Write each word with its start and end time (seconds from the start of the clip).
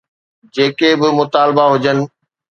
جيڪي 0.53 0.89
به 0.99 1.09
مطالبا 1.19 1.63
هجن. 1.73 1.97